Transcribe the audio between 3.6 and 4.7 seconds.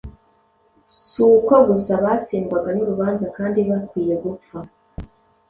bakwiye gupfa,